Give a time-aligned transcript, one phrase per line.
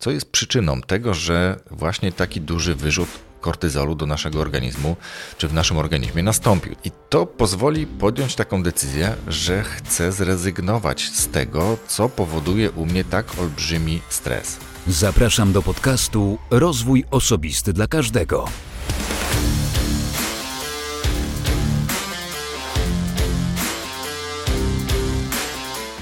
[0.00, 3.08] co jest przyczyną tego, że właśnie taki duży wyrzut
[3.40, 4.96] kortyzolu do naszego organizmu,
[5.38, 6.74] czy w naszym organizmie nastąpił.
[6.84, 13.04] I to pozwoli podjąć taką decyzję, że chcę zrezygnować z tego, co powoduje u mnie
[13.04, 14.56] tak olbrzymi stres.
[14.86, 18.48] Zapraszam do podcastu Rozwój Osobisty dla Każdego.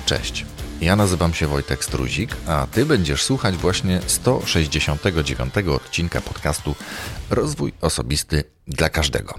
[0.06, 0.55] Cześć.
[0.80, 6.74] Ja nazywam się Wojtek Struzik, a Ty będziesz słuchać właśnie 169 odcinka podcastu
[7.30, 9.34] Rozwój Osobisty dla Każdego.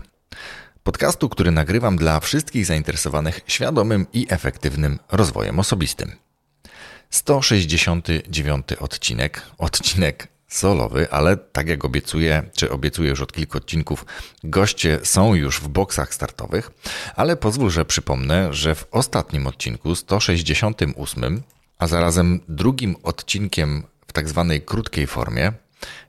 [0.84, 6.16] Podcastu, który nagrywam dla wszystkich zainteresowanych świadomym i efektywnym rozwojem osobistym.
[7.10, 14.06] 169 odcinek, odcinek solowy, ale tak jak obiecuję, czy obiecuję już od kilku odcinków,
[14.44, 16.72] goście są już w boksach startowych,
[17.16, 21.42] ale pozwól, że przypomnę, że w ostatnim odcinku 168,
[21.80, 25.52] a zarazem drugim odcinkiem w tak zwanej krótkiej formie,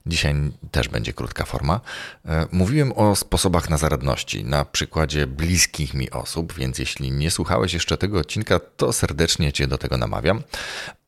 [0.07, 0.35] Dzisiaj
[0.71, 1.81] też będzie krótka forma.
[2.25, 7.75] E, mówiłem o sposobach na zaradności na przykładzie bliskich mi osób, więc jeśli nie słuchałeś
[7.75, 10.43] jeszcze tego odcinka, to serdecznie Cię do tego namawiam.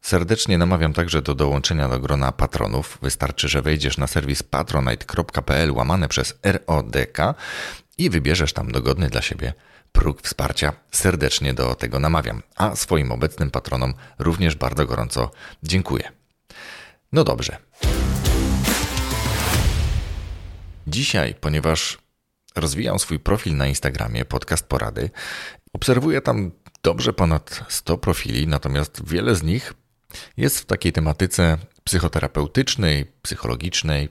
[0.02, 2.98] Serdecznie namawiam także do dołączenia do grona patronów.
[3.02, 7.19] Wystarczy, że wejdziesz na serwis patronite.pl łamane przez RODK
[7.98, 9.52] i wybierzesz tam dogodny dla siebie
[9.92, 10.72] próg wsparcia.
[10.92, 15.30] Serdecznie do tego namawiam, a swoim obecnym patronom również bardzo gorąco
[15.62, 16.12] dziękuję.
[17.12, 17.56] No dobrze.
[20.91, 21.98] Dzisiaj, ponieważ
[22.56, 25.10] rozwijam swój profil na Instagramie, podcast porady,
[25.72, 26.50] obserwuję tam
[26.83, 29.74] dobrze ponad 100 profili, natomiast wiele z nich
[30.36, 34.08] jest w takiej tematyce psychoterapeutycznej, psychologicznej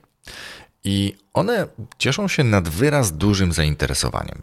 [0.84, 4.42] i one cieszą się nad wyraz dużym zainteresowaniem.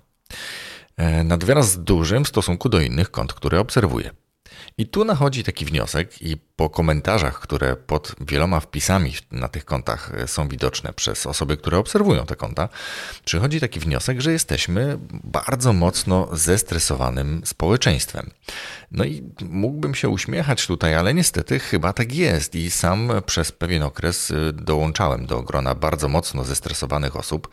[0.96, 4.10] E, nad wyraz dużym w stosunku do innych kont, które obserwuję.
[4.78, 10.12] I tu nachodzi taki wniosek, i po komentarzach, które pod wieloma wpisami na tych kontach
[10.14, 12.68] e, są widoczne przez osoby, które obserwują te konta,
[13.24, 18.30] przychodzi taki wniosek, że jesteśmy bardzo mocno zestresowanym społeczeństwem.
[18.90, 22.54] No i mógłbym się uśmiechać tutaj, ale niestety chyba tak jest.
[22.54, 27.48] I sam przez pewien okres e, dołączałem do grona bardzo mocno zestresowanych osób.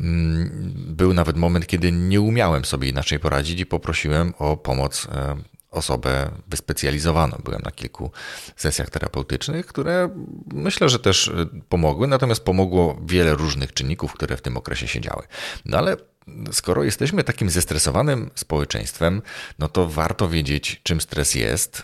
[0.00, 5.36] Mm, był nawet moment, kiedy nie umiałem sobie inaczej poradzić i poprosiłem o pomoc e,
[5.70, 7.40] osobę wyspecjalizowaną.
[7.44, 8.10] Byłem na kilku
[8.56, 10.08] sesjach terapeutycznych, które
[10.52, 15.00] myślę, że też y, pomogły, natomiast pomogło wiele różnych czynników, które w tym okresie się
[15.00, 15.22] działy.
[15.64, 15.96] No ale
[16.52, 19.22] skoro jesteśmy takim zestresowanym społeczeństwem,
[19.58, 21.82] no to warto wiedzieć, czym stres jest.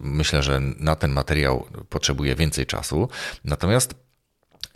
[0.00, 3.08] Myślę, że na ten materiał potrzebuje więcej czasu.
[3.44, 3.94] Natomiast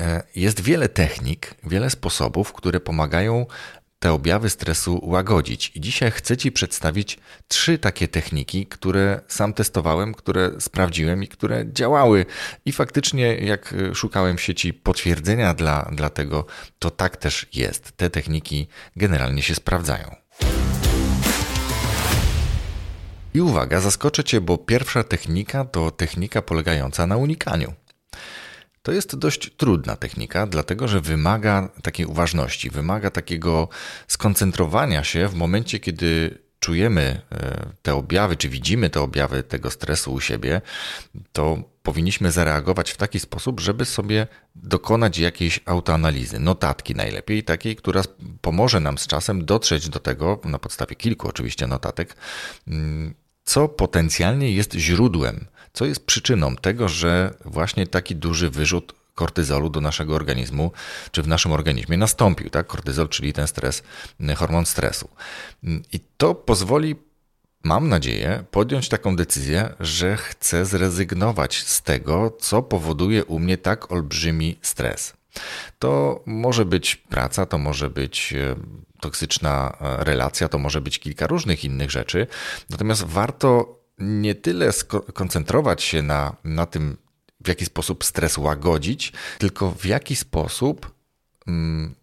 [0.01, 3.47] e, jest wiele technik, wiele sposobów, które pomagają
[4.01, 5.73] te objawy stresu łagodzić.
[5.75, 7.19] I dzisiaj chcę Ci przedstawić
[7.49, 12.27] trzy takie techniki, które sam testowałem, które sprawdziłem i które działały.
[12.65, 16.47] I faktycznie, jak szukałem w sieci potwierdzenia dla, dla tego,
[16.79, 17.93] to tak też jest.
[17.93, 20.17] Te techniki generalnie się sprawdzają.
[23.35, 27.73] I uwaga, zaskoczę Cię, bo pierwsza technika to technika polegająca na unikaniu.
[28.83, 33.69] To jest dość trudna technika, dlatego że wymaga takiej uważności, wymaga takiego
[34.09, 40.13] skoncentrowania się w momencie, kiedy czujemy e, te objawy, czy widzimy te objawy tego stresu
[40.13, 40.61] u siebie,
[41.33, 48.03] to powinniśmy zareagować w taki sposób, żeby sobie dokonać jakiejś autoanalizy, notatki najlepiej, takiej, która
[48.41, 52.17] pomoże nam z czasem dotrzeć do tego, na podstawie kilku oczywiście notatek,
[52.69, 53.15] mm,
[53.51, 59.81] co potencjalnie jest źródłem co jest przyczyną tego, że właśnie taki duży wyrzut kortyzolu do
[59.81, 60.73] naszego organizmu,
[61.13, 62.67] czy w naszym organizmie nastąpił, tak?
[62.67, 63.83] Kortyzol, czyli ten stres,
[64.37, 65.09] hormon stresu.
[65.93, 66.97] I to pozwoli,
[67.65, 73.93] mam nadzieję, podjąć taką decyzję, że chcę zrezygnować z tego, co powoduje u mnie tak
[73.93, 75.20] olbrzymi stres.
[75.79, 78.57] To może być praca, to może być e,
[79.01, 82.27] toksyczna e, relacja, to może być kilka różnych innych rzeczy.
[82.71, 86.97] Natomiast warto nie tyle skoncentrować się na, na tym,
[87.41, 90.95] w jaki sposób stres łagodzić, tylko w jaki sposób
[91.47, 91.95] mm,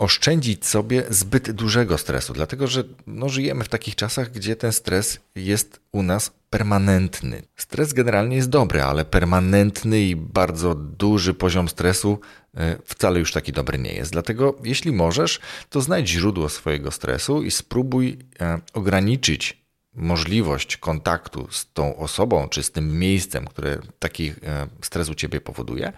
[0.00, 5.20] oszczędzić sobie zbyt dużego stresu, dlatego że no, żyjemy w takich czasach, gdzie ten stres
[5.34, 7.42] jest u nas permanentny.
[7.56, 12.18] Stres generalnie jest dobry, ale permanentny i bardzo duży poziom stresu
[12.56, 14.12] e, wcale już taki dobry nie jest.
[14.12, 19.60] Dlatego, jeśli możesz, to znajdź źródło swojego stresu i spróbuj e, ograniczyć
[19.94, 25.40] możliwość kontaktu z tą osobą, czy z tym miejscem, które taki e, stres u ciebie
[25.40, 25.92] powoduje,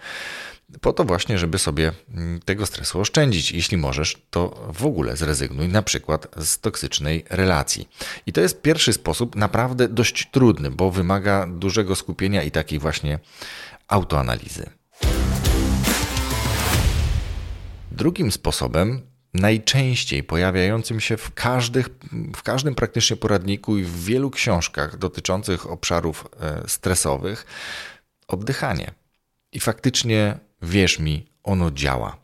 [0.81, 3.51] po to właśnie, żeby sobie mm, tego stresu oszczędzić.
[3.51, 7.89] Jeśli możesz, to w ogóle zrezygnuj na przykład z toksycznej relacji.
[8.25, 13.19] I to jest pierwszy sposób, naprawdę dość trudny, bo wymaga dużego skupienia i takiej właśnie
[13.87, 14.69] autoanalizy.
[17.91, 19.01] Drugim sposobem,
[19.33, 21.89] najczęściej pojawiającym się w, każdych,
[22.35, 27.45] w każdym praktycznie poradniku i w wielu książkach dotyczących obszarów e, stresowych,
[28.27, 28.91] oddychanie.
[29.51, 32.23] I faktycznie wierz mi, ono działa.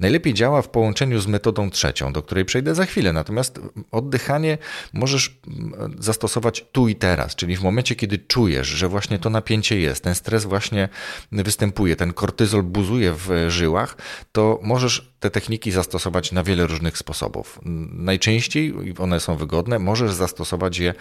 [0.00, 3.12] Najlepiej działa w połączeniu z metodą trzecią, do której przejdę za chwilę.
[3.12, 3.60] Natomiast
[3.90, 4.58] oddychanie
[4.92, 9.80] możesz mm, zastosować tu i teraz, czyli w momencie, kiedy czujesz, że właśnie to napięcie
[9.80, 10.88] jest, ten stres właśnie
[11.32, 13.96] występuje, ten kortyzol buzuje w żyłach,
[14.32, 17.60] to możesz te techniki zastosować na wiele różnych sposobów.
[17.92, 20.94] Najczęściej one są wygodne, możesz zastosować je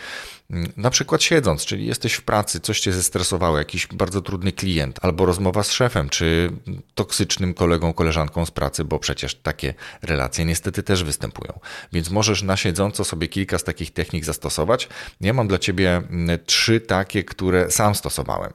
[0.49, 4.99] mm, na przykład siedząc, czyli jesteś w pracy, coś cię zestresowało, jakiś bardzo trudny klient,
[5.01, 6.51] albo rozmowa z szefem, czy
[6.95, 11.59] toksycznym kolegą, koleżanką z pracy, bo przecież takie relacje niestety też występują.
[11.93, 14.89] Więc możesz na siedząco sobie kilka z takich technik zastosować.
[15.21, 18.53] Ja mam dla ciebie mm, trzy takie, które sam stosowałem.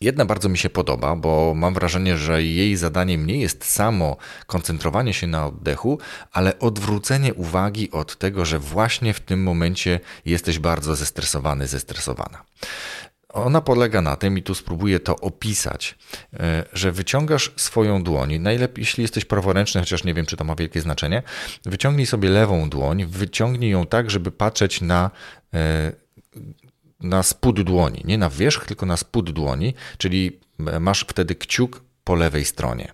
[0.00, 5.14] Jedna bardzo mi się podoba, bo mam wrażenie, że jej zadaniem nie jest samo koncentrowanie
[5.14, 5.98] się na oddechu,
[6.32, 12.44] ale odwrócenie uwagi od tego, że właśnie w tym momencie jesteś bardzo zestresowany, zestresowana.
[13.28, 15.98] Ona polega na tym, i tu spróbuję to opisać,
[16.32, 20.54] e, że wyciągasz swoją dłoń, najlepiej jeśli jesteś praworęczny, chociaż nie wiem, czy to ma
[20.54, 21.22] wielkie znaczenie,
[21.64, 25.10] wyciągnij sobie lewą dłoń, wyciągnij ją tak, żeby patrzeć na
[25.54, 25.92] e,
[27.00, 32.14] na spód dłoni, nie na wierzch, tylko na spód dłoni, czyli masz wtedy kciuk po
[32.14, 32.92] lewej stronie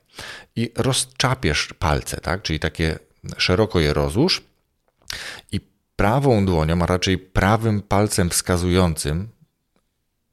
[0.57, 2.43] i rozczapiesz palce, tak?
[2.43, 2.99] czyli takie
[3.37, 4.43] szeroko je rozłóż
[5.53, 5.61] i
[5.97, 9.29] prawą dłonią, a raczej prawym palcem wskazującym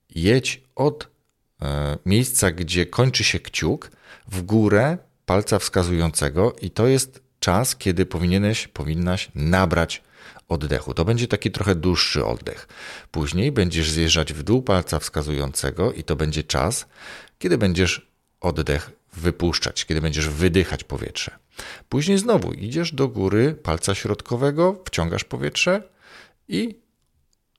[0.09, 1.07] jedź od
[1.61, 3.91] e, miejsca, gdzie kończy się kciuk,
[4.27, 10.03] w górę palca wskazującego i to jest czas, kiedy powinieneś, powinnaś nabrać
[10.47, 10.94] oddechu.
[10.94, 12.67] To będzie taki trochę dłuższy oddech.
[13.11, 16.85] Później będziesz zjeżdżać w dół palca wskazującego i to będzie czas,
[17.39, 18.11] kiedy będziesz
[18.41, 21.31] oddech wypuszczać, kiedy będziesz wydychać powietrze.
[21.89, 25.83] Później znowu idziesz do góry palca środkowego, wciągasz powietrze
[26.47, 26.79] i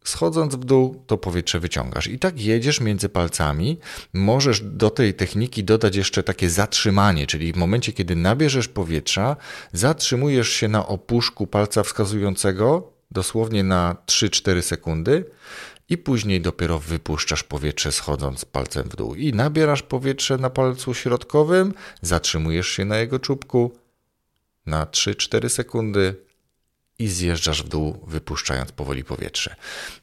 [0.09, 2.07] Schodząc w dół, to powietrze wyciągasz.
[2.07, 3.79] I tak jedziesz między palcami.
[4.13, 9.37] Możesz do tej techniki dodać jeszcze takie zatrzymanie, czyli w momencie, kiedy nabierzesz powietrza,
[9.73, 15.25] zatrzymujesz się na opuszku palca wskazującego, dosłownie na 3-4 sekundy,
[15.89, 19.15] i później dopiero wypuszczasz powietrze schodząc palcem w dół.
[19.15, 23.73] I nabierasz powietrze na palcu środkowym, zatrzymujesz się na jego czubku
[24.67, 26.28] na 3-4 sekundy,
[26.99, 29.57] i zjeżdżasz w dół, wypuszczając powoli powietrze.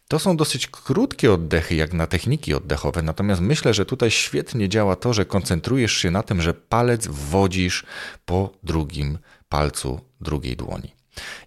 [0.07, 4.95] To są dosyć krótkie oddechy, jak na techniki oddechowe, natomiast myślę, że tutaj świetnie działa
[4.95, 7.85] to, że koncentrujesz się na tym, że palec wodzisz
[8.25, 9.17] po drugim
[9.49, 10.95] palcu drugiej dłoni.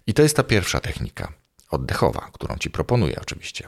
[0.07, 1.33] I to jest ta pierwsza technika
[1.71, 3.67] oddechowa, którą Ci proponuję oczywiście.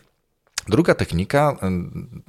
[0.68, 1.57] Druga technika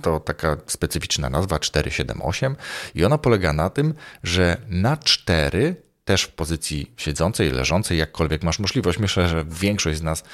[0.03, 2.57] to taka specyficzna nazwa 478
[2.95, 8.59] i ona polega na tym, że na 4 też w pozycji siedzącej, leżącej, jakkolwiek masz
[8.59, 8.99] możliwość.
[8.99, 10.25] Myślę, że większość z nas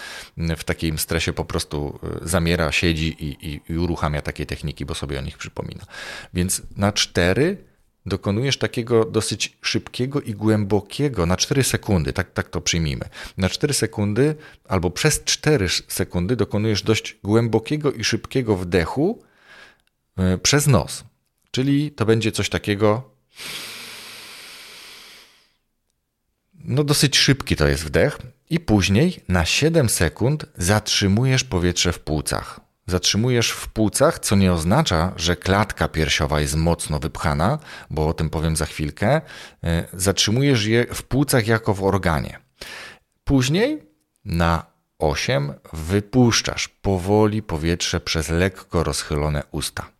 [0.56, 4.94] w takim stresie po prostu e, zamiera, siedzi i, i, i uruchamia takie techniki, bo
[4.94, 5.84] sobie o nich przypomina.
[6.34, 7.56] Więc na cztery
[8.06, 13.08] dokonujesz takiego dosyć szybkiego i głębokiego, na 4 sekundy, tak, tak to przyjmijmy.
[13.36, 14.34] Na 4 sekundy
[14.68, 19.22] albo przez 4 sekundy dokonujesz dość głębokiego i szybkiego wdechu
[20.16, 21.04] e, przez nos.
[21.50, 23.10] Czyli to będzie coś takiego.
[26.68, 28.18] No dosyć szybki to jest wdech
[28.50, 32.60] i później na 7 sekund zatrzymujesz powietrze w płucach.
[32.86, 37.58] Zatrzymujesz w płucach, co nie oznacza, że klatka piersiowa jest mocno wypchana,
[37.90, 39.20] bo o tym powiem za chwilkę.
[39.64, 42.38] E, zatrzymujesz je w płucach jako w organie.
[43.24, 43.82] Później
[44.24, 44.66] na
[44.98, 49.97] 8 wypuszczasz powoli powietrze przez lekko rozchylone usta.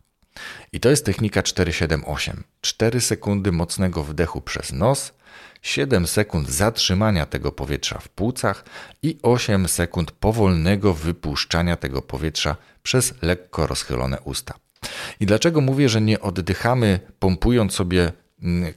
[0.71, 2.43] I to jest technika 478.
[2.61, 5.13] 4 sekundy mocnego wdechu przez nos,
[5.61, 8.65] 7 sekund zatrzymania tego powietrza w płucach
[9.03, 14.53] i 8 sekund powolnego wypuszczania tego powietrza przez lekko rozchylone usta.
[15.19, 18.11] I dlaczego mówię, że nie oddychamy pompując sobie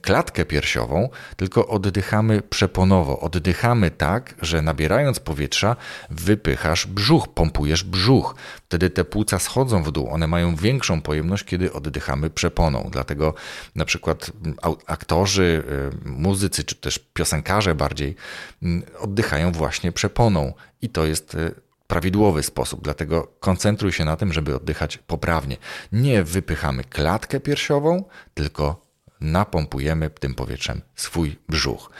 [0.01, 3.19] klatkę piersiową, tylko oddychamy przeponowo.
[3.19, 5.75] Oddychamy tak, że nabierając powietrza,
[6.09, 8.35] wypychasz brzuch, pompujesz brzuch.
[8.65, 10.09] Wtedy te płuca schodzą w dół.
[10.09, 12.89] One mają większą pojemność, kiedy oddychamy przeponą.
[12.91, 13.33] Dlatego
[13.75, 15.63] na przykład mm, aktorzy,
[16.05, 18.15] y, muzycy, czy też piosenkarze bardziej
[18.63, 20.53] mm, oddychają właśnie przeponą.
[20.81, 21.55] I to jest y,
[21.87, 25.57] prawidłowy sposób, dlatego koncentruj się na tym, żeby oddychać poprawnie.
[25.91, 28.03] Nie wypychamy klatkę piersiową,
[28.33, 28.82] tylko
[29.23, 31.91] napompujemy tym powietrzem swój brzuch.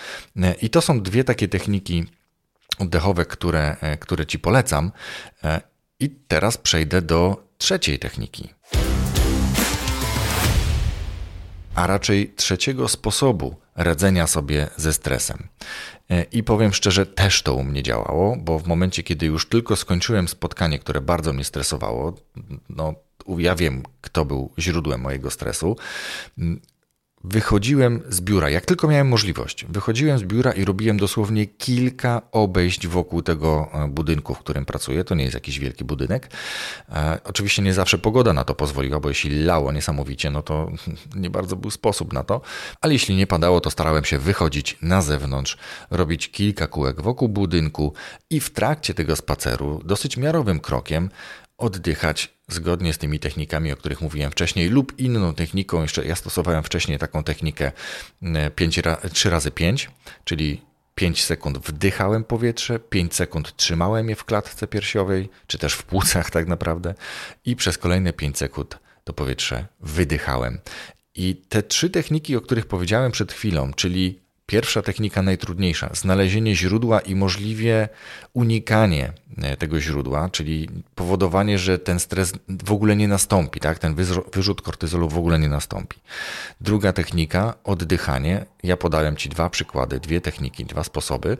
[0.61, 2.05] I to są dwie takie techniki
[2.79, 4.91] oddechowe, które, które Ci polecam.
[5.99, 8.49] I teraz przejdę do trzeciej techniki.
[11.75, 15.47] a raczej trzeciego sposobu radzenia sobie ze stresem.
[16.09, 19.75] E, I powiem szczerze, też to u mnie działało, bo w momencie, kiedy już tylko
[19.75, 22.13] skończyłem spotkanie, które bardzo mnie stresowało,
[22.69, 22.93] no
[23.37, 25.77] ja wiem, kto był źródłem mojego stresu,
[27.23, 32.87] wychodziłem z biura, jak tylko miałem możliwość, wychodziłem z biura i robiłem dosłownie kilka obejść
[32.87, 35.03] wokół tego e, budynku, w którym pracuję.
[35.03, 36.29] To nie jest jakiś wielki budynek.
[36.89, 40.71] E, oczywiście nie zawsze pogoda na to pozwoliła, bo jeśli lało niesamowicie, no to
[41.15, 42.41] nie bardzo był sposób na to,
[42.81, 45.57] ale jeśli nie padało, to starałem się wychodzić na zewnątrz,
[45.91, 47.93] robić kilka kółek wokół budynku
[48.29, 51.09] i w trakcie tego spaceru, dosyć miarowym krokiem,
[51.57, 55.81] oddychać zgodnie z tymi technikami, o których mówiłem wcześniej, lub inną techniką.
[55.81, 57.71] Jeszcze ja stosowałem wcześniej taką technikę
[58.55, 58.79] 5,
[59.13, 59.91] 3 razy 5,
[60.23, 60.61] czyli
[60.95, 66.29] 5 sekund wdychałem powietrze, 5 sekund trzymałem je w klatce piersiowej, czy też w płucach
[66.31, 66.93] tak naprawdę,
[67.45, 70.59] i przez kolejne 5 sekund to powietrze wydychałem.
[71.15, 76.99] I te trzy techniki, o których powiedziałem przed chwilą, czyli Pierwsza technika najtrudniejsza znalezienie źródła
[76.99, 77.89] i możliwie
[78.33, 83.79] unikanie e, tego źródła, czyli powodowanie, że ten stres w ogóle nie nastąpi, tak?
[83.79, 83.95] ten
[84.33, 85.99] wyrzut kortyzolu w ogóle nie nastąpi.
[86.61, 88.45] Druga technika oddychanie.
[88.63, 91.37] Ja podałem Ci dwa przykłady, dwie techniki, dwa sposoby.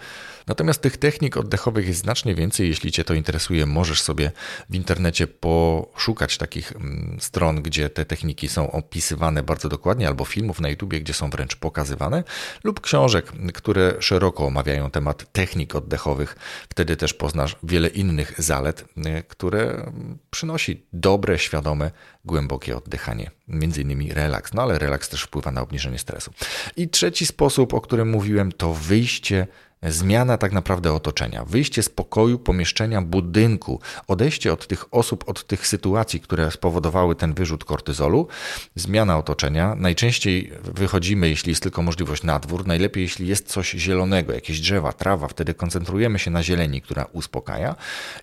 [0.48, 2.67] Natomiast tych technik oddechowych jest znacznie więcej.
[2.67, 4.31] Jeśli Cię to interesuje, możesz sobie
[4.69, 10.60] w internecie poszukać takich mm, stron, gdzie te techniki są opisywane bardzo dokładnie, albo filmów
[10.60, 12.24] na YouTubie, gdzie są wręcz pokazywane,
[12.63, 16.35] lub książek, które szeroko omawiają temat technik oddechowych.
[16.69, 18.85] Wtedy też poznasz wiele innych zalet,
[19.27, 19.91] które
[20.29, 21.91] przynosi dobre, świadome,
[22.25, 24.53] głębokie oddychanie, między innymi relaks.
[24.53, 26.31] No ale relaks też wpływa na obniżenie stresu.
[26.75, 29.47] I trzeci sposób, o którym mówiłem, to wyjście
[29.87, 35.67] zmiana tak naprawdę otoczenia, wyjście z pokoju, pomieszczenia, budynku, odejście od tych osób, od tych
[35.67, 38.27] sytuacji, które spowodowały ten wyrzut kortyzolu,
[38.75, 39.75] zmiana otoczenia.
[39.75, 44.93] Najczęściej wychodzimy, jeśli jest tylko możliwość na dwór, najlepiej jeśli jest coś zielonego, jakieś drzewa,
[44.93, 47.75] trawa, wtedy koncentrujemy się na zieleni, która uspokaja.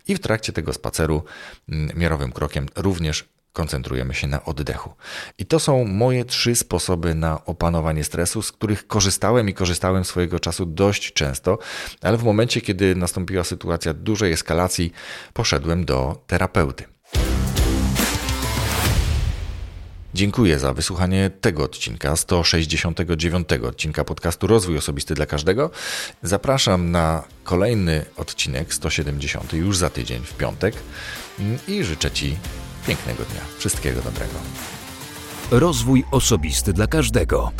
[0.08, 1.22] I w trakcie tego spaceru
[1.68, 3.24] mm, miarowym krokiem również
[3.60, 4.90] koncentrujemy się na oddechu.
[5.38, 10.40] I to są moje trzy sposoby na opanowanie stresu, z których korzystałem i korzystałem swojego
[10.40, 11.58] czasu dość często,
[12.02, 14.92] ale w momencie, kiedy nastąpiła sytuacja dużej eskalacji,
[15.32, 16.84] poszedłem do terapeuty.
[20.14, 25.70] Dziękuję za wysłuchanie tego odcinka, 169 odcinka podcastu Rozwój Osobisty dla Każdego.
[26.22, 30.74] Zapraszam na kolejny odcinek, 170, już za tydzień, w piątek
[31.68, 32.36] i życzę Ci
[32.86, 33.40] pięknego dnia.
[33.58, 34.34] Wszystkiego dobrego.
[35.50, 37.52] Rozwój osobisty dla każdego.